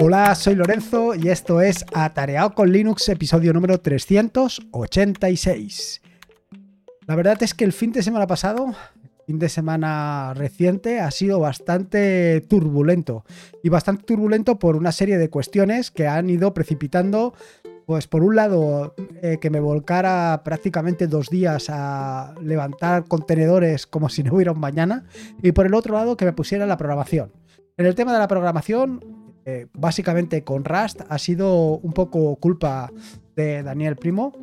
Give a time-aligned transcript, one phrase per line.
[0.00, 6.02] Hola, soy Lorenzo y esto es Atareado con Linux, episodio número 386.
[7.08, 8.76] La verdad es que el fin de semana pasado,
[9.26, 13.24] fin de semana reciente, ha sido bastante turbulento.
[13.64, 17.34] Y bastante turbulento por una serie de cuestiones que han ido precipitando
[17.84, 24.08] pues por un lado, eh, que me volcara prácticamente dos días a levantar contenedores como
[24.10, 25.06] si no hubiera un mañana.
[25.42, 27.32] Y por el otro lado, que me pusiera la programación.
[27.78, 29.17] En el tema de la programación,
[29.50, 32.92] eh, básicamente con Rust, ha sido un poco culpa
[33.34, 34.34] de Daniel Primo,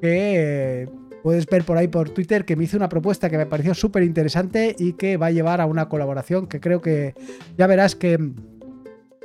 [0.00, 0.88] que eh,
[1.22, 4.02] puedes ver por ahí por Twitter que me hizo una propuesta que me pareció súper
[4.02, 7.12] interesante y que va a llevar a una colaboración que creo que
[7.58, 8.18] ya verás que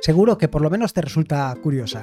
[0.02, 2.02] seguro que por lo menos te resulta curiosa.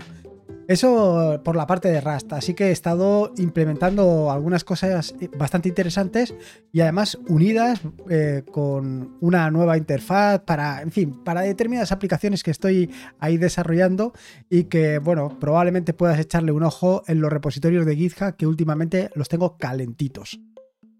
[0.70, 6.36] Eso por la parte de Rust, así que he estado implementando algunas cosas bastante interesantes
[6.72, 12.52] y además unidas eh, con una nueva interfaz para, en fin, para determinadas aplicaciones que
[12.52, 14.14] estoy ahí desarrollando
[14.48, 19.10] y que, bueno, probablemente puedas echarle un ojo en los repositorios de GitHub que últimamente
[19.16, 20.40] los tengo calentitos.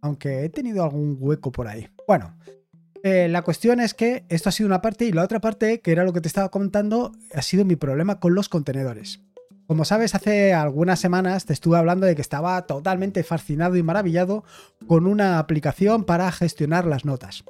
[0.02, 1.88] Aunque he tenido algún hueco por ahí.
[2.08, 2.36] Bueno,
[3.04, 5.92] eh, la cuestión es que esto ha sido una parte y la otra parte, que
[5.92, 9.22] era lo que te estaba comentando, ha sido mi problema con los contenedores.
[9.70, 14.44] Como sabes, hace algunas semanas te estuve hablando de que estaba totalmente fascinado y maravillado
[14.88, 17.44] con una aplicación para gestionar las notas.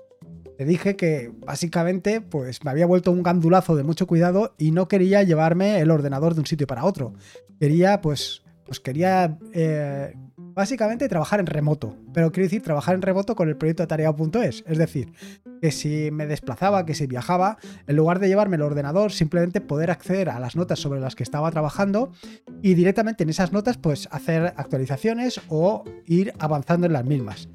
[0.58, 4.90] Te dije que básicamente pues me había vuelto un gandulazo de mucho cuidado y no
[4.90, 7.14] quería llevarme el ordenador de un sitio para otro.
[7.58, 10.14] Quería pues, pues quería eh,
[10.60, 14.78] básicamente trabajar en remoto, pero quiero decir trabajar en remoto con el proyecto atareado.es, es
[14.78, 15.14] decir,
[15.62, 17.58] que si me desplazaba, que si viajaba,
[17.88, 21.24] en lugar de llevarme el ordenador, simplemente poder acceder a las notas sobre las que
[21.24, 22.12] estaba trabajando
[22.62, 27.48] y directamente en esas notas pues hacer actualizaciones o ir avanzando en las mismas.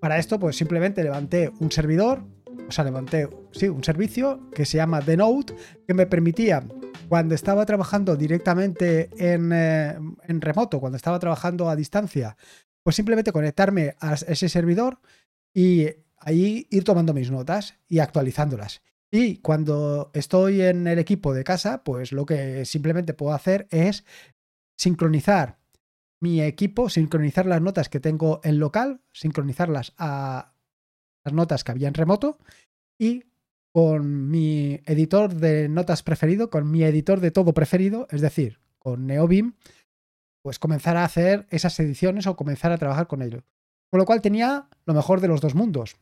[0.00, 2.24] Para esto pues simplemente levanté un servidor,
[2.66, 5.54] o sea, levanté, sí, un servicio que se llama The Note,
[5.86, 6.62] que me permitía
[7.08, 12.36] cuando estaba trabajando directamente en, eh, en, remoto, cuando estaba trabajando a distancia,
[12.82, 15.00] pues simplemente conectarme a ese servidor
[15.52, 18.82] y ahí ir tomando mis notas y actualizándolas.
[19.10, 24.04] Y cuando estoy en el equipo de casa, pues lo que simplemente puedo hacer es
[24.76, 25.58] sincronizar
[26.20, 30.52] mi equipo, sincronizar las notas que tengo en local, sincronizarlas a
[31.24, 32.38] las notas que había en remoto
[32.98, 33.24] y
[33.78, 39.06] con mi editor de notas preferido, con mi editor de todo preferido, es decir, con
[39.06, 39.54] NeoBeam,
[40.42, 43.44] pues comenzar a hacer esas ediciones o comenzar a trabajar con ello.
[43.88, 45.96] Con lo cual tenía lo mejor de los dos mundos.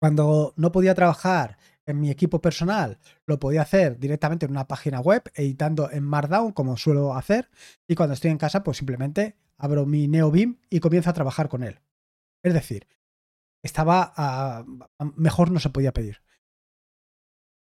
[0.00, 5.00] Cuando no podía trabajar en mi equipo personal, lo podía hacer directamente en una página
[5.00, 7.50] web, editando en Markdown, como suelo hacer.
[7.88, 11.64] Y cuando estoy en casa, pues simplemente abro mi NeoBeam y comienzo a trabajar con
[11.64, 11.80] él.
[12.44, 12.86] Es decir,
[13.64, 14.64] estaba a,
[15.16, 16.23] mejor no se podía pedir.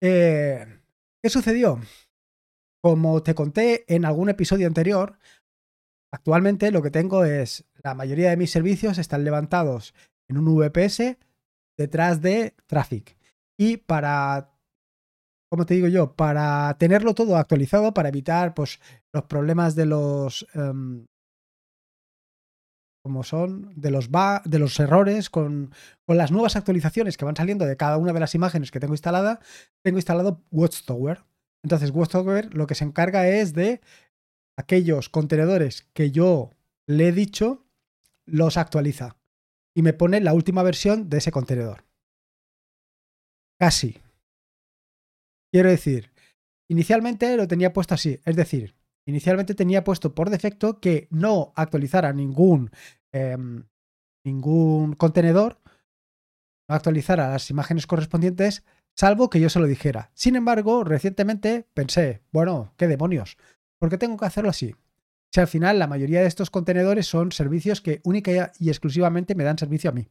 [0.01, 0.67] Eh,
[1.23, 1.81] ¿Qué sucedió?
[2.83, 5.19] Como te conté en algún episodio anterior,
[6.13, 9.95] actualmente lo que tengo es la mayoría de mis servicios están levantados
[10.29, 11.17] en un VPS
[11.77, 13.17] detrás de Traffic.
[13.59, 14.53] Y para,
[15.51, 18.81] como te digo yo, para tenerlo todo actualizado, para evitar pues,
[19.13, 20.47] los problemas de los...
[20.55, 21.07] Em,
[23.09, 24.11] como son, de los,
[24.45, 25.73] de los errores, con,
[26.05, 28.93] con, las nuevas actualizaciones que van saliendo de cada una de las imágenes que tengo
[28.93, 29.41] instalada,
[29.83, 31.25] tengo instalado Watchtower.
[31.63, 33.81] Entonces, Watchtower lo que se encarga es de
[34.59, 36.51] aquellos contenedores que yo
[36.87, 37.65] le he dicho,
[38.27, 39.17] los actualiza
[39.75, 41.85] y me pone la última versión de ese contenedor.
[43.59, 43.97] Casi.
[45.51, 46.11] Quiero decir,
[46.69, 48.75] inicialmente lo tenía puesto así, es decir,
[49.09, 52.71] inicialmente tenía puesto por defecto que no actualizara ningún,
[53.13, 53.65] em,
[54.25, 55.61] ningún contenedor,
[56.69, 58.65] no actualizara las imágenes correspondientes,
[58.95, 60.11] salvo que yo se lo dijera.
[60.15, 63.37] Sin embargo, recientemente pensé, bueno, ¿qué demonios?
[63.79, 64.75] ¿Por qué tengo que hacerlo así?
[65.33, 69.45] Si al final la mayoría de estos contenedores son servicios que única y exclusivamente me
[69.45, 70.09] dan servicio a mí.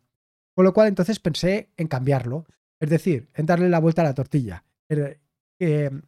[0.55, 2.45] Con lo cual entonces pensé en cambiarlo,
[2.79, 4.63] es decir, en darle la vuelta a la tortilla.
[4.87, 6.01] Que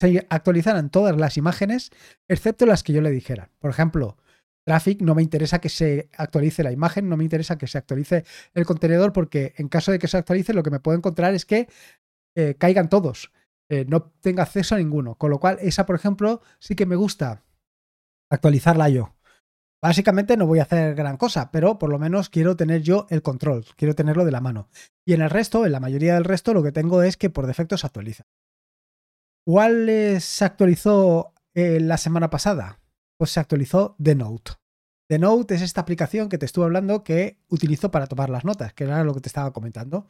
[0.00, 1.90] se actualizaran todas las imágenes,
[2.28, 3.50] excepto las que yo le dijera.
[3.58, 4.16] Por ejemplo,
[4.64, 8.24] Traffic no me interesa que se actualice la imagen, no me interesa que se actualice
[8.54, 11.44] el contenedor, porque en caso de que se actualice, lo que me puedo encontrar es
[11.44, 11.68] que
[12.36, 13.32] eh, caigan todos.
[13.70, 15.14] Eh, no tenga acceso a ninguno.
[15.14, 17.44] Con lo cual, esa, por ejemplo, sí que me gusta
[18.30, 19.14] actualizarla yo.
[19.82, 23.22] Básicamente no voy a hacer gran cosa, pero por lo menos quiero tener yo el
[23.22, 24.68] control, quiero tenerlo de la mano.
[25.06, 27.46] Y en el resto, en la mayoría del resto, lo que tengo es que por
[27.46, 28.26] defecto se actualiza.
[29.46, 32.78] ¿Cuál se actualizó eh, la semana pasada?
[33.20, 34.52] Pues se actualizó The Note.
[35.06, 38.72] The Note es esta aplicación que te estuve hablando que utilizo para tomar las notas,
[38.72, 40.06] que era lo que te estaba comentando.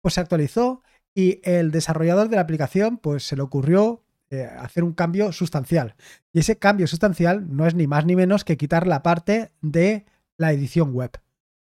[0.00, 0.82] Pues se actualizó
[1.14, 5.94] y el desarrollador de la aplicación pues se le ocurrió eh, hacer un cambio sustancial.
[6.32, 10.06] Y ese cambio sustancial no es ni más ni menos que quitar la parte de
[10.38, 11.10] la edición web.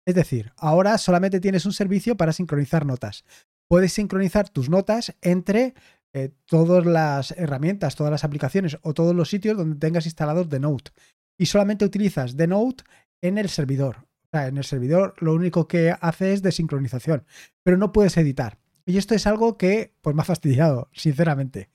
[0.06, 3.26] Es decir, ahora solamente tienes un servicio para sincronizar notas.
[3.68, 5.74] Puedes sincronizar tus notas entre
[6.16, 10.58] eh, todas las herramientas, todas las aplicaciones o todos los sitios donde tengas instalados The
[10.58, 10.92] Note.
[11.36, 12.84] Y solamente utilizas The Note
[13.20, 14.06] en el servidor.
[14.24, 17.26] O sea, en el servidor lo único que hace es de sincronización,
[17.62, 18.56] pero no puedes editar.
[18.86, 21.68] Y esto es algo que pues me ha fastidiado, sinceramente.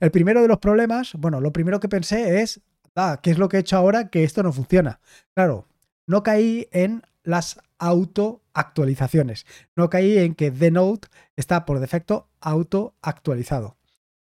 [0.00, 2.62] El primero de los problemas, bueno, lo primero que pensé es,
[2.96, 5.00] ah, ¿qué es lo que he hecho ahora que esto no funciona?
[5.34, 5.68] Claro,
[6.06, 9.44] no caí en las auto actualizaciones.
[9.76, 13.76] No caí en que The Note está por defecto auto actualizado.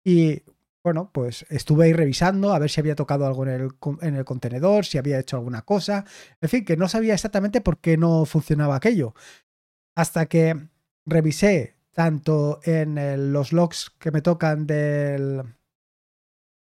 [0.04, 0.42] Y
[0.84, 3.70] bueno, pues estuve ahí revisando a ver si había tocado algo en el,
[4.02, 6.04] en el, contenedor, si había hecho alguna cosa.
[6.42, 9.14] En fin, que no sabía exactamente por qué no funcionaba aquello.
[9.96, 10.68] Hasta que
[11.06, 15.44] revisé tanto en los logs que me tocan del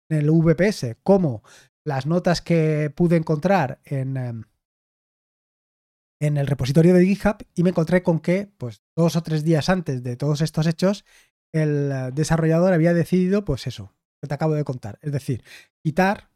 [0.09, 1.43] el VPS como
[1.85, 4.43] las notas que pude encontrar en, em,
[6.19, 9.69] en el repositorio de GitHub y me encontré con que, pues dos o tres días
[9.69, 11.05] antes de todos estos hechos,
[11.57, 14.99] el eh, desarrollador había decidido, pues eso, que te acabo de contar.
[15.01, 15.43] Es decir,
[15.83, 16.29] quitar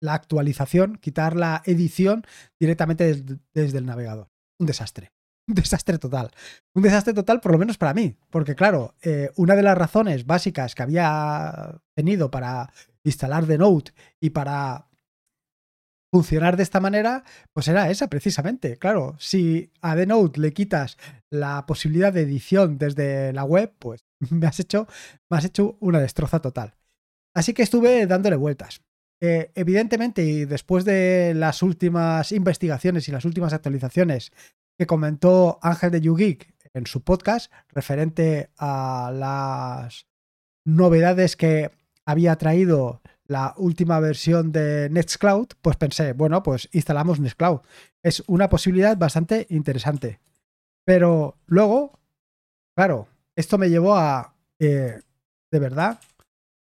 [0.00, 2.24] la actualización, quitar la edición
[2.60, 4.28] directamente desde, el navegador.
[4.58, 5.12] Un desastre.
[5.48, 6.30] Un desastre total.
[6.74, 8.16] Un desastre total, por lo menos para mí.
[8.30, 12.72] Porque, claro, eh, una de las razones básicas que había tenido para
[13.04, 14.88] instalar The Note y para
[16.16, 18.78] funcionar de esta manera, pues era esa precisamente.
[18.78, 20.96] Claro, si a The Note le quitas
[21.28, 24.86] la posibilidad de edición desde la web, pues me has hecho,
[25.28, 26.74] me has hecho una destroza total.
[27.34, 28.80] Así que estuve dándole vueltas.
[29.20, 34.32] Eh, evidentemente, y después de las últimas investigaciones y las últimas actualizaciones
[34.78, 40.06] que comentó Ángel de YouGeek en su podcast referente a las
[40.64, 41.72] novedades que
[42.06, 47.60] había traído la última versión de Nextcloud, pues pensé, bueno, pues instalamos Nextcloud.
[48.04, 50.20] Es una posibilidad bastante interesante.
[50.84, 51.98] Pero luego,
[52.76, 55.02] claro, esto me llevó a, de
[55.52, 56.00] verdad,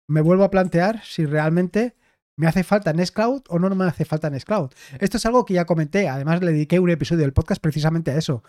[0.09, 1.95] me vuelvo a plantear si realmente
[2.37, 4.71] me hace falta Nextcloud o no me hace falta Nextcloud.
[4.99, 8.17] Esto es algo que ya comenté, además le dediqué un episodio del podcast precisamente a
[8.17, 8.43] eso.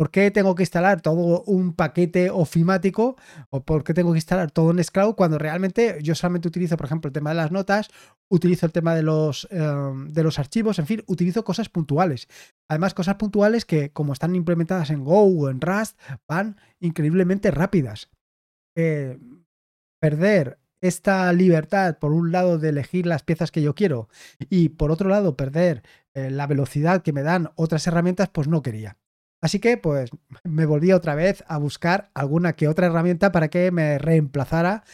[0.00, 3.16] ¿Por qué tengo que instalar todo un paquete ofimático
[3.50, 7.08] o por qué tengo que instalar todo Nextcloud cuando realmente yo solamente utilizo, por ejemplo,
[7.08, 7.90] el tema de las notas,
[8.30, 12.28] utilizo el tema de los, em, de los archivos, en fin, utilizo cosas puntuales.
[12.66, 18.08] Además, cosas puntuales que como están implementadas en Go o en Rust, van increíblemente rápidas.
[18.78, 19.18] Eh,
[20.00, 24.08] perder esta libertad, por un lado, de elegir las piezas que yo quiero
[24.48, 25.82] y por otro lado, perder
[26.14, 28.96] eh, la velocidad que me dan otras herramientas, pues no quería.
[29.42, 30.10] Así que pues
[30.44, 34.84] me volví otra vez a buscar alguna que otra herramienta para que me reemplazara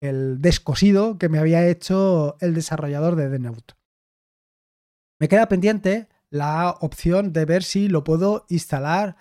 [0.00, 3.74] el descosido que me había hecho el desarrollador de Denote.
[5.18, 9.16] Me queda pendiente la opción de ver si lo puedo instalar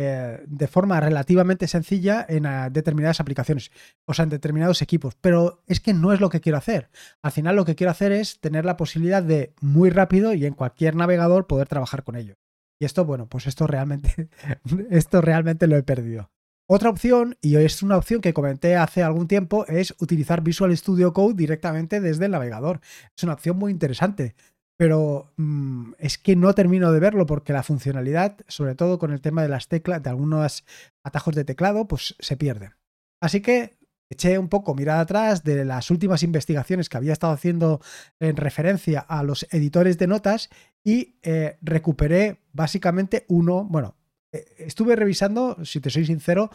[0.00, 3.72] eh, de forma relativamente sencilla en eh, determinadas aplicaciones,
[4.06, 5.16] o sea, en determinados equipos.
[5.20, 6.90] Pero es que no es lo que quiero hacer.
[7.22, 10.54] Al final lo que quiero hacer es tener la posibilidad de muy rápido y en
[10.54, 12.36] cualquier navegador poder trabajar con ello.
[12.80, 14.28] Y esto, bueno, pues esto realmente,
[14.90, 16.30] esto realmente lo he perdido.
[16.70, 21.14] Otra opción, y es una opción que comenté hace algún tiempo, es utilizar Visual Studio
[21.14, 22.80] Code directamente desde el navegador.
[23.16, 24.34] Es una opción muy interesante,
[24.76, 29.22] pero mm, es que no termino de verlo porque la funcionalidad, sobre todo con el
[29.22, 30.66] tema de las teclas, de algunos
[31.02, 32.72] atajos de teclado, pues se pierde.
[33.20, 33.78] Así que
[34.10, 37.80] eché un poco mirada atrás de las últimas investigaciones que había estado haciendo
[38.20, 40.50] en referencia a los editores de notas
[40.88, 43.94] y eh, recuperé básicamente uno, bueno,
[44.32, 46.48] eh, estuve revisando, si te soy sincero,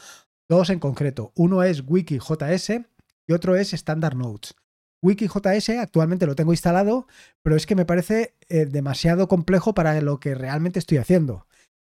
[0.50, 1.32] dos en concreto.
[1.36, 2.82] Uno es WikiJS
[3.28, 4.56] y otro es Standard Notes.
[5.04, 7.06] WikiJS actualmente lo tengo instalado,
[7.44, 11.46] pero es que me parece eh, demasiado complejo para lo que realmente estoy haciendo.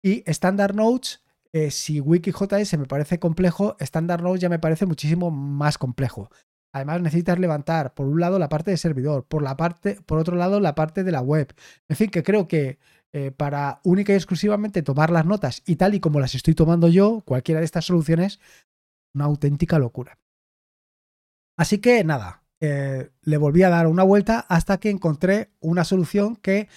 [0.00, 1.20] Y Standard Notes
[1.52, 6.30] eh, si WikiJS me parece complejo, Standard Notes ya me parece muchísimo más complejo.
[6.72, 10.36] Además necesitas levantar por un lado la parte de servidor, por la parte, por otro
[10.36, 11.52] lado la parte de la web.
[11.88, 12.78] En fin, que creo que
[13.12, 16.88] eh, para única y exclusivamente tomar las notas y tal y como las estoy tomando
[16.88, 18.38] yo, cualquiera de estas soluciones,
[19.14, 20.18] una auténtica locura.
[21.56, 26.36] Así que nada, eh, le volví a dar una vuelta hasta que encontré una solución
[26.36, 26.68] que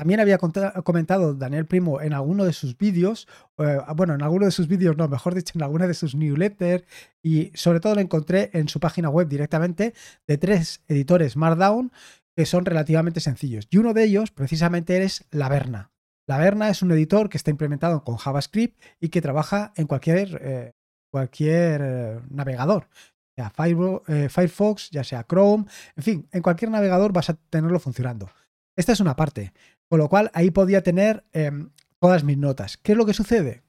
[0.00, 3.28] también había comentado Daniel Primo en alguno de sus vídeos,
[3.58, 6.86] eh, bueno, en alguno de sus vídeos, no, mejor dicho, en alguna de sus newsletters,
[7.22, 9.92] y sobre todo lo encontré en su página web directamente
[10.26, 11.92] de tres editores Markdown
[12.34, 13.68] que son relativamente sencillos.
[13.68, 15.92] Y uno de ellos, precisamente, es Laverna.
[16.26, 20.72] Laverna es un editor que está implementado con JavaScript y que trabaja en cualquier, eh,
[21.12, 22.88] cualquier eh, navegador.
[23.36, 28.30] sea Firefox, ya sea Chrome, en fin, en cualquier navegador vas a tenerlo funcionando.
[28.76, 29.52] Esta es una parte,
[29.90, 32.76] con lo cual ahí podía tener em, todas mis notas.
[32.76, 33.64] ¿Qué es lo que sucede?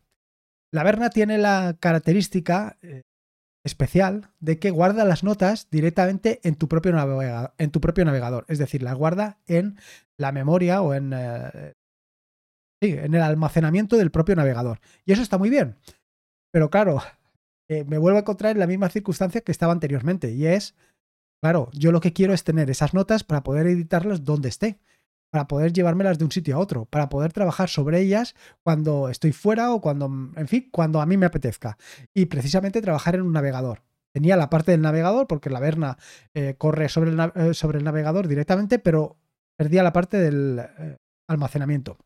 [0.71, 3.01] La Verna tiene la característica eh,
[3.65, 8.45] especial de que guarda las notas directamente en tu, propio navegador, en tu propio navegador,
[8.47, 9.79] es decir, las guarda en
[10.17, 11.73] la memoria o en, eh,
[12.81, 14.79] en el almacenamiento del propio navegador.
[15.05, 15.75] Y eso está muy bien.
[16.51, 17.01] Pero claro,
[17.67, 20.75] eh, me vuelvo a encontrar en la misma circunstancia que estaba anteriormente y es,
[21.41, 24.79] claro, yo lo que quiero es tener esas notas para poder editarlas donde esté
[25.31, 29.31] para poder llevármelas de un sitio a otro, para poder trabajar sobre ellas cuando estoy
[29.31, 31.77] fuera o cuando, en fin, cuando a mí me apetezca.
[32.13, 33.81] Y precisamente trabajar en un navegador.
[34.13, 35.97] Tenía la parte del navegador, porque la Verna
[36.33, 39.17] eh, corre sobre el, eh, sobre el, navegador directamente, pero
[39.57, 40.97] perdía la parte del eh,
[41.29, 41.97] almacenamiento.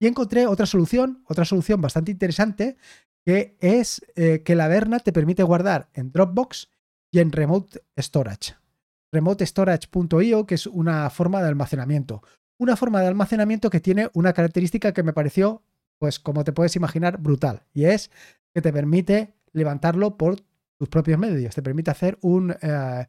[0.00, 2.76] Y encontré otra solución, otra solución bastante interesante,
[3.24, 6.68] que es que la Verna te permite guardar en Dropbox
[7.10, 8.54] y en Remote Storage
[9.12, 12.22] remotestorage.io, que es una forma de almacenamiento.
[12.58, 15.62] Una forma de almacenamiento que tiene una característica que me pareció,
[15.98, 17.64] pues como te puedes imaginar, brutal.
[17.72, 18.10] Y es
[18.54, 20.40] que te permite levantarlo por
[20.78, 21.54] tus propios medios.
[21.54, 23.06] Te permite hacer un eh,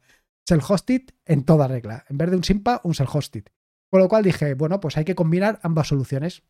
[0.48, 2.04] self-hosted en toda regla.
[2.08, 3.44] En vez de un SIMPA, un self-hosted.
[3.90, 6.42] Con lo cual dije, bueno, pues hay que combinar ambas soluciones.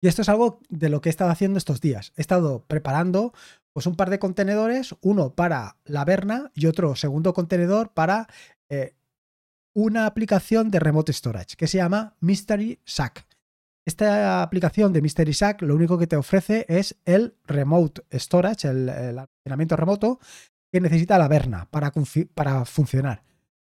[0.00, 2.12] Y esto es algo de lo que he estado haciendo estos días.
[2.16, 3.32] He estado preparando
[3.78, 8.26] pues un par de contenedores, uno para la Verna y otro segundo contenedor para
[8.68, 8.96] eh,
[9.72, 13.24] una aplicación de remote storage que se llama Mystery Sack.
[13.86, 18.88] Esta aplicación de Mystery Sack lo único que te ofrece es el remote storage, el,
[18.88, 20.18] almacenamiento remoto
[20.72, 21.92] que necesita la Verna para,
[22.34, 23.22] para funcionar.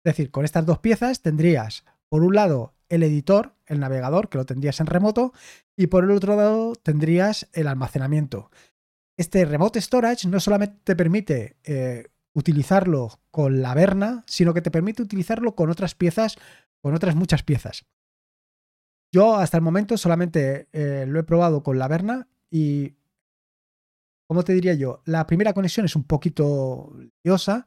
[0.02, 4.38] Es decir, con estas dos piezas tendrías, por un lado, el editor, el navegador, que
[4.38, 5.34] lo tendrías en remoto,
[5.76, 8.50] y por el otro lado tendrías el almacenamiento.
[9.18, 14.70] Este Remote Storage no solamente te permite eh, utilizarlo con la Verna, sino que te
[14.70, 16.36] permite utilizarlo con otras piezas,
[16.80, 17.84] con otras muchas piezas.
[19.12, 22.94] Yo hasta el momento solamente eh, lo he probado con la Verna y,
[24.28, 25.02] ¿cómo te diría yo?
[25.04, 26.92] La primera conexión es un poquito
[27.24, 27.66] liosa,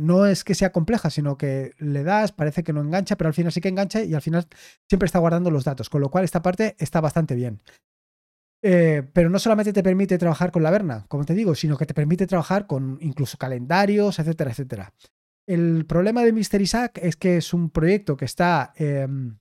[0.00, 3.34] no es que sea compleja, sino que le das, parece que no engancha, pero al
[3.34, 4.46] final sí que engancha y al final
[4.88, 7.62] siempre está guardando los datos, con lo cual esta parte está bastante bien.
[8.62, 11.86] Eh, pero no solamente te permite trabajar con la Verna, como te digo, sino que
[11.86, 14.94] te permite trabajar con incluso calendarios, etcétera, etcétera.
[15.46, 19.38] El problema de Mystery Sack es que es un proyecto que está em,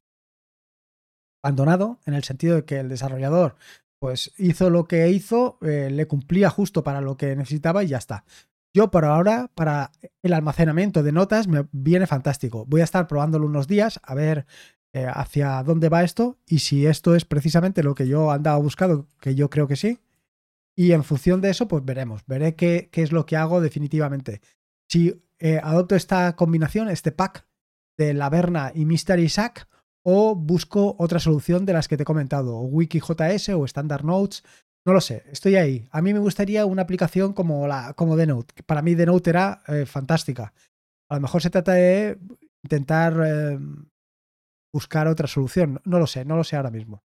[1.43, 3.55] abandonado en el sentido de que el desarrollador
[3.99, 7.97] pues hizo lo que hizo, eh, le cumplía justo para lo que necesitaba y ya
[7.97, 8.25] está.
[8.73, 12.65] Yo por ahora, para el almacenamiento de notas, me viene fantástico.
[12.67, 14.45] Voy a estar probándolo unos días a ver
[14.93, 19.07] eh, hacia dónde va esto y si esto es precisamente lo que yo andaba buscando,
[19.19, 19.99] que yo creo que sí.
[20.75, 22.21] Y en función de eso, pues veremos.
[22.27, 24.41] Veré qué, qué es lo que hago definitivamente.
[24.87, 27.47] Si eh, adopto esta combinación, este pack
[27.97, 29.67] de la Verna y Mystery Sack,
[30.03, 34.43] o busco otra solución de las que te he comentado, o WikiJS o Standard Notes,
[34.85, 35.87] no lo sé, estoy ahí.
[35.91, 38.63] A mí me gustaría una aplicación como, la, como Denote.
[38.63, 40.53] Para mí Denote era eh, fantástica.
[41.09, 42.17] A lo mejor se trata de
[42.63, 43.19] intentar
[44.77, 45.81] buscar otra solución.
[45.85, 47.01] No lo sé, no lo sé ahora mismo.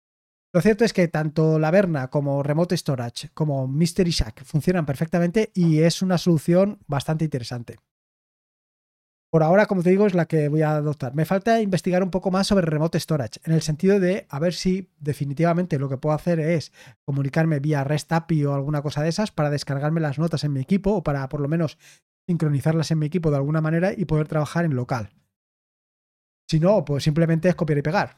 [0.54, 5.50] Lo cierto es que tanto la Verna como Remote Storage como Mystery Shack funcionan perfectamente
[5.52, 7.76] y es una solución bastante interesante.
[9.30, 11.14] Por ahora, como te digo, es la que voy a adoptar.
[11.14, 14.54] Me falta investigar un poco más sobre Remote Storage, en el sentido de a ver
[14.54, 16.72] si definitivamente lo que puedo hacer es
[17.04, 20.60] comunicarme vía REST API o alguna cosa de esas para descargarme las notas en mi
[20.60, 21.76] equipo o para por lo menos
[22.26, 25.10] sincronizarlas en mi equipo de alguna manera y poder trabajar en local.
[26.48, 28.16] Si no, pues simplemente es copiar y pegar.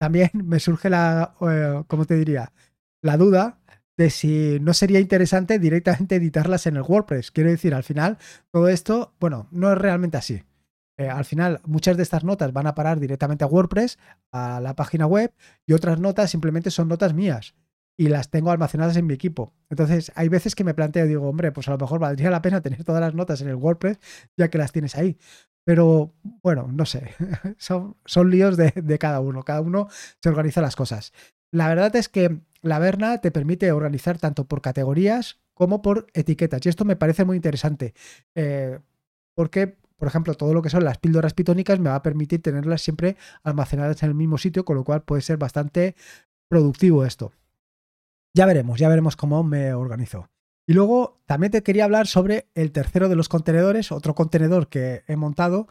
[0.00, 2.52] También me surge la, eh, ¿cómo te diría?
[3.02, 3.60] La duda
[3.96, 7.30] de si no sería interesante directamente editarlas en el WordPress.
[7.30, 8.18] Quiero decir, al final,
[8.50, 10.42] todo esto, bueno, no es realmente así.
[10.98, 13.98] Eh, al final, muchas de estas notas van a parar directamente a WordPress,
[14.32, 15.32] a la página web,
[15.66, 17.54] y otras notas simplemente son notas mías
[18.00, 19.52] y las tengo almacenadas en mi equipo.
[19.68, 22.62] Entonces, hay veces que me planteo, digo, hombre, pues a lo mejor valdría la pena
[22.62, 23.98] tener todas las notas en el WordPress,
[24.38, 25.18] ya que las tienes ahí.
[25.64, 27.14] Pero bueno, no sé,
[27.58, 27.96] son,
[28.30, 29.88] líos de, de, cada uno, cada uno
[30.22, 31.12] se organiza las cosas.
[31.52, 36.64] La verdad es que la Verna te permite organizar tanto por categorías como por etiquetas.
[36.64, 37.94] Y esto me parece muy interesante.
[38.34, 38.78] Eh,
[39.34, 42.82] porque, por ejemplo, todo lo que son las píldoras pitónicas me va a permitir tenerlas
[42.82, 45.96] siempre almacenadas en el mismo sitio, con lo cual puede ser bastante
[46.48, 47.32] productivo esto.
[48.34, 50.28] Ya veremos, ya veremos cómo me organizo.
[50.70, 55.02] Y luego también te quería hablar sobre el tercero de los contenedores, otro contenedor que
[55.08, 55.66] he montado.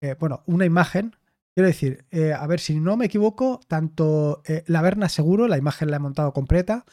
[0.00, 1.16] Eh, bueno, una imagen
[1.54, 5.58] Quiero decir, eh, a ver, si no me equivoco, tanto eh, la Verna seguro, la
[5.58, 6.84] imagen la he montado completa.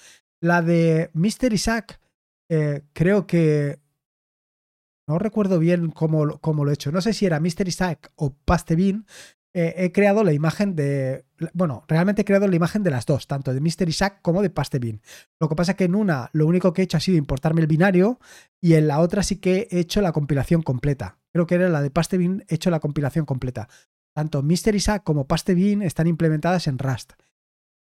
[0.42, 2.02] La de Mystery Sack,
[2.50, 3.80] eh, creo que
[5.08, 6.92] no recuerdo bien cómo, cómo lo he hecho.
[6.92, 9.06] No sé si era Mystery Sack o Pastebin.
[9.60, 11.26] Eh, he creado la imagen de.
[11.54, 14.52] Bueno, realmente he creado la imagen de las dos, tanto de Mystery Sack como de
[14.52, 15.02] Pastebin.
[15.40, 17.62] Lo que pasa es que en una lo único que he hecho ha sido importarme
[17.62, 18.20] el binario
[18.62, 21.18] y en la otra sí que he hecho la compilación completa.
[21.34, 23.68] Creo que era la de Pastebin, he hecho la compilación completa.
[24.14, 27.14] Tanto Mystery Sack como Pastebin están implementadas en Rust.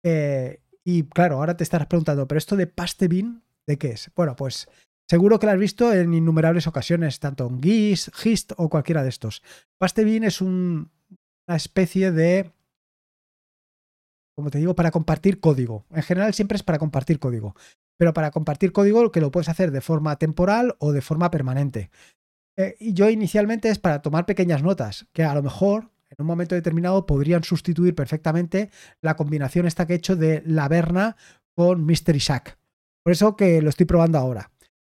[0.03, 4.11] Eh, y claro, ahora te estarás preguntando, ¿pero esto de Pastebin de qué es?
[4.17, 4.67] Bueno, pues
[5.09, 9.09] Seguro que lo has visto en innumerables ocasiones, tanto en GIS, GIST o cualquiera de
[9.09, 9.43] estos.
[9.77, 10.41] Pastebin es
[11.51, 12.53] una especie de,
[14.37, 15.85] como te digo, para compartir código.
[15.91, 17.57] En general siempre es para compartir código,
[17.99, 21.91] pero para compartir código que lo puedes hacer de forma temporal o de forma permanente.
[22.57, 26.27] Eh, y yo inicialmente es para tomar pequeñas notas, que a lo mejor en un
[26.27, 28.71] momento determinado podrían sustituir perfectamente
[29.03, 31.17] la combinación esta que he hecho de la Verna
[31.57, 32.59] con Mystery Shack.
[33.03, 34.53] Por eso que lo estoy probando ahora.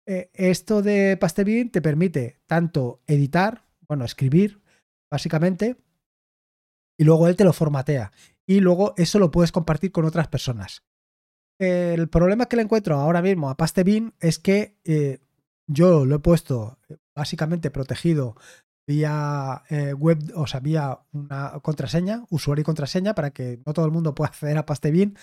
[0.07, 4.61] Eh, esto de Pastebin te permite tanto editar, bueno, escribir,
[5.11, 5.75] básicamente,
[6.97, 8.11] y luego él te lo formatea.
[8.47, 10.83] Y luego eso lo puedes compartir con otras personas.
[11.59, 15.19] El problema que le encuentro ahora mismo a Pastebin es que eh,
[15.67, 18.35] yo lo he puesto eh, básicamente protegido
[18.87, 19.63] vía
[19.97, 24.13] web, o sea, vía una contraseña, usuario y contraseña, para que no todo el mundo
[24.13, 25.17] pueda acceder a Pastebin.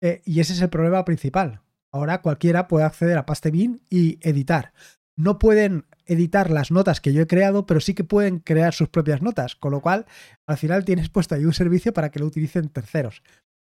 [0.00, 1.60] y ese es el problema principal.
[1.92, 4.72] Ahora cualquiera puede acceder a Pastebin y editar.
[5.16, 8.88] No pueden editar las notas que yo he creado, pero sí que pueden crear sus
[8.88, 10.06] propias notas, con lo cual
[10.46, 13.22] al final tienes puesto ahí un servicio para que lo utilicen terceros.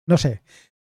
[0.08, 0.42] No sé,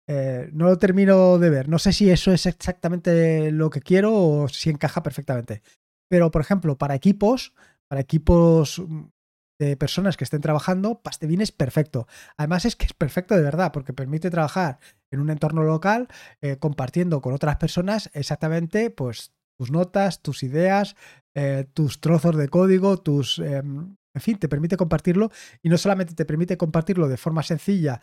[0.09, 1.68] eh, no lo termino de ver.
[1.68, 5.62] No sé si eso es exactamente lo que quiero o si encaja perfectamente.
[6.09, 7.54] Pero, por ejemplo, para equipos,
[7.88, 8.82] para equipos
[9.61, 12.09] de personas que estén trabajando, Pastebin es perfecto.
[12.37, 14.80] Además es que es perfecto de verdad, porque permite trabajar
[15.12, 16.09] en un entorno local,
[16.40, 20.96] eh, compartiendo con otras personas exactamente pues, tus notas, tus ideas,
[21.35, 23.38] eh, tus trozos de código, tus...
[23.38, 25.31] Em, en fin, te permite compartirlo
[25.62, 28.01] y no solamente te permite compartirlo de forma sencilla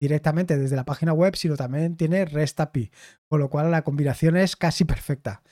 [0.00, 2.90] directamente desde la página web, sino también tiene REST API,
[3.28, 5.42] con lo cual la combinación es casi perfecta.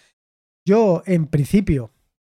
[0.65, 1.91] Yo, en principio,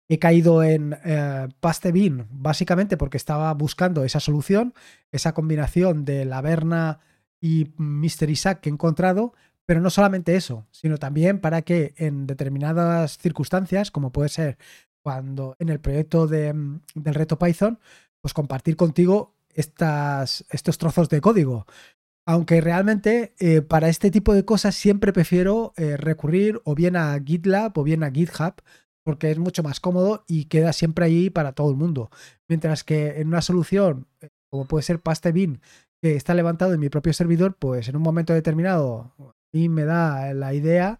[0.08, 4.74] he caído en eh, Pastebin básicamente porque estaba buscando esa solución,
[5.12, 7.00] esa combinación de la Verna
[7.40, 9.34] y Mystery Sack que he encontrado,
[9.68, 14.56] pero no solamente eso, sino también para que en determinadas circunstancias, como puede ser
[15.02, 17.78] cuando en el proyecto de, mm, del reto Python,
[18.22, 21.66] pues compartir contigo estas, estos trozos de código.
[22.26, 27.20] Aunque realmente eh, para este tipo de cosas siempre prefiero eh, recurrir o bien a
[27.22, 28.54] GitLab o bien a GitHub,
[29.04, 32.10] porque es mucho más cómodo y queda siempre ahí para todo el mundo.
[32.48, 35.60] Mientras que en una solución, eh, como puede ser Pastebin,
[36.00, 39.12] que está levantado en mi propio servidor, pues en un momento determinado
[39.52, 40.98] mí me da la idea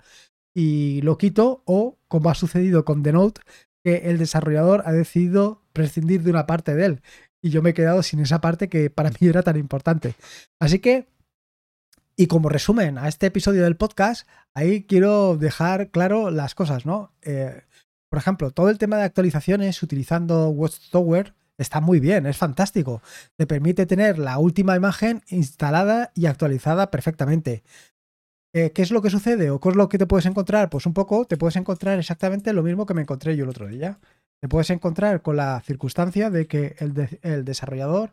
[0.55, 3.41] y lo quito o, como ha sucedido con Denote,
[3.85, 7.03] que el desarrollador ha decidido prescindir de una parte de él
[7.43, 10.15] y yo me he quedado sin esa parte que para mí era tan importante.
[10.61, 11.09] Así que,
[12.17, 17.13] y como resumen a este episodio del podcast, ahí quiero dejar claro las cosas, ¿no?
[17.23, 17.63] Eh,
[18.11, 23.03] por ejemplo, todo el tema de actualizaciones utilizando Watchtower está muy bien, es fantástico.
[23.37, 27.63] Te permite tener la última imagen instalada y actualizada perfectamente.
[28.55, 30.71] Eh, ¿Qué es lo que sucede o qué es lo que te puedes encontrar?
[30.71, 33.69] Pues un poco te puedes encontrar exactamente lo mismo que me encontré yo el otro
[33.69, 33.99] día.
[34.41, 38.13] Te puedes encontrar con la circunstancia de que el, desarrollador,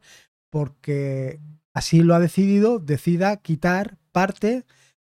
[0.50, 1.39] porque
[1.74, 4.65] así lo ha decidido, decida quitar parte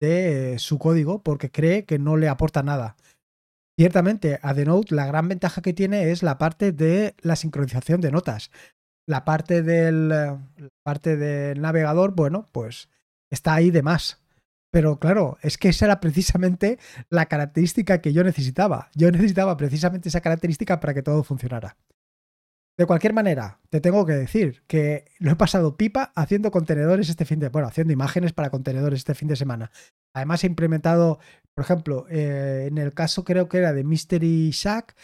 [0.01, 2.97] de su código porque cree que no le aporta nada.
[3.79, 8.11] Ciertamente, a Denote la gran ventaja que tiene es la parte de la sincronización de
[8.11, 8.51] notas.
[9.07, 10.41] La parte del, la
[10.83, 12.89] parte del navegador, bueno, pues
[13.31, 14.26] está ahí de más.
[14.71, 18.91] Pero claro, es que esa era precisamente la característica que yo necesitaba.
[18.95, 21.77] Yo necesitaba precisamente esa característica para que todo funcionara.
[22.79, 27.25] De cualquier manera, te tengo que decir que lo he pasado pipa haciendo contenedores este
[27.25, 29.71] fin de bueno, haciendo imágenes para contenedores este fin de semana.
[30.13, 31.19] Además he implementado,
[31.55, 34.95] por ejemplo, eh, en el caso creo que era de Mystery Shack,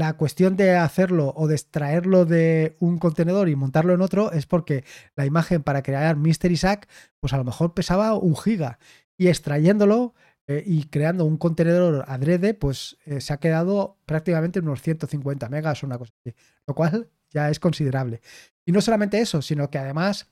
[0.00, 4.46] la cuestión de hacerlo o de extraerlo de un contenedor y montarlo en otro es
[4.46, 4.82] porque
[5.14, 6.88] la imagen para crear Mystery Shack,
[7.20, 8.78] pues a lo mejor pesaba un giga
[9.18, 10.14] y extrayéndolo
[10.46, 15.82] eh, y creando un contenedor adrede, pues eh, se ha quedado prácticamente unos 150 megas
[15.82, 16.34] o una cosa así,
[16.66, 18.22] lo cual ya es considerable.
[18.64, 20.28] Y no solamente eso, sino que además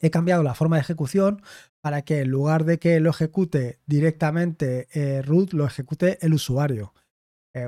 [0.00, 1.40] he cambiado la forma de ejecución
[1.80, 6.92] para que en lugar de que lo ejecute directamente eh, root, lo ejecute el usuario,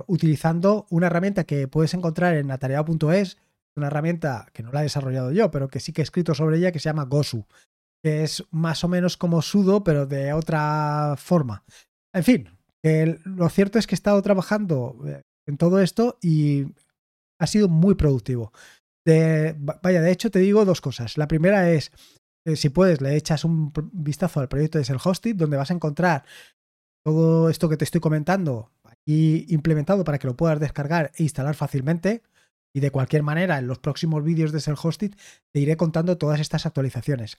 [0.07, 3.37] utilizando una herramienta que puedes encontrar en atareado.es,
[3.77, 6.57] una herramienta que no la he desarrollado yo, pero que sí que he escrito sobre
[6.57, 7.47] ella, que se llama Gosu
[8.05, 11.65] que es más o menos como sudo, pero de otra forma.
[12.15, 12.51] En fin,
[13.25, 16.67] lo cierto es que he estado trabajando eh, en todo esto y
[17.41, 18.53] ha sido muy productivo.
[19.07, 21.17] Vaya, de hecho te digo dos cosas.
[21.17, 21.93] La primera es,
[22.47, 26.27] eh, si puedes, le echas un vistazo al proyecto de Self-Hosted, donde vas a encontrar
[27.07, 28.71] todo esto que te estoy comentando
[29.05, 32.23] aquí implementado para que lo puedas descargar e instalar fácilmente.
[32.77, 35.15] Y de cualquier manera, en los próximos vídeos de Self-Hosted
[35.53, 37.37] te iré contando todas estas actualizaciones.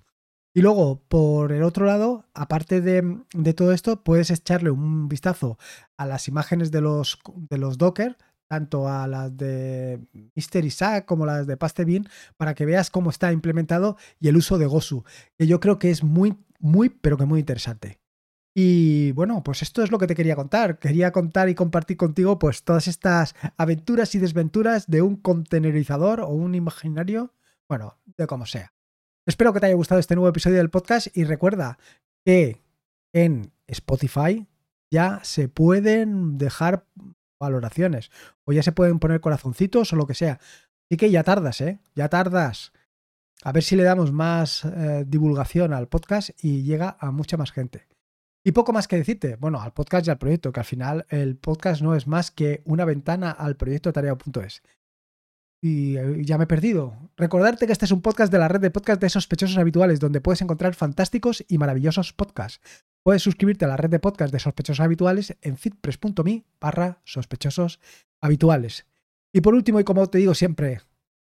[0.53, 5.57] Y luego, por el otro lado, aparte de, de, todo esto, puedes echarle un vistazo
[5.97, 8.15] a las imágenes de los, de los Docker,
[8.47, 10.63] tanto a las de Mr.
[10.63, 14.67] Isaac como las de Pastebin, para que veas cómo está implementado y el uso de
[14.67, 15.03] Gosu,
[15.37, 17.99] que yo creo que es muy, muy, pero que muy interesante.
[18.57, 20.79] Y bueno, pues esto es lo que te quería contar.
[20.79, 26.29] Quería contar y compartir contigo pues todas estas aventuras y desventuras de un contenerizador o
[26.29, 27.33] un imaginario,
[27.67, 28.71] bueno, de como sea.
[29.27, 31.77] Espero que te haya gustado este nuevo episodio del podcast y recuerda
[32.23, 32.61] que
[33.13, 34.47] en Spotify
[34.89, 36.85] ya se pueden dejar
[37.37, 38.09] valoraciones
[38.45, 40.39] o ya se pueden poner corazoncitos o lo que sea.
[40.89, 41.79] Así que ya tardas, ¿eh?
[41.93, 42.71] Ya tardas.
[43.43, 47.51] A ver si le damos más eh, divulgación al podcast y llega a mucha más
[47.51, 47.85] gente.
[48.47, 51.35] Y poco más que decirte, bueno, al podcast y al proyecto, que al final el
[51.35, 54.61] podcast no es más que una ventana al proyecto tarea.es.
[55.63, 56.93] Y eh, ya me he perdido.
[57.17, 60.21] Recordarte que este es un podcast de la red de podcast de sospechosos habituales, donde
[60.21, 62.61] puedes encontrar fantásticos y maravillosos podcasts.
[63.03, 67.79] Puedes suscribirte a la red de podcast de sospechosos habituales en fitpress.me barra sospechosos
[68.21, 68.85] habituales.
[69.33, 70.81] Y por último, y como te digo siempre,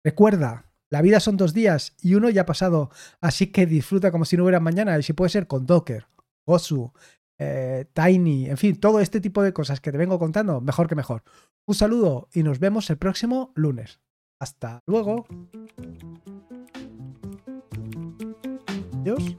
[0.03, 2.89] recuerda, la vida son dos días y uno ya ha pasado,
[3.21, 6.07] así que disfruta como si no hubiera mañana y si puede ser con Docker,
[6.45, 6.91] Gosu,
[7.39, 10.95] eh, Tiny, en fin, todo este tipo de cosas que te vengo contando, mejor que
[10.95, 11.23] mejor.
[11.65, 13.99] Un saludo y nos vemos el próximo lunes.
[14.39, 15.25] Hasta luego.
[19.01, 19.37] Adiós.